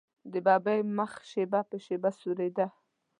د 0.31 0.33
ببۍ 0.45 0.79
مخ 0.97 1.11
شېبه 1.29 1.61
په 1.69 1.77
شېبه 1.85 2.09
سورېده. 2.19 2.67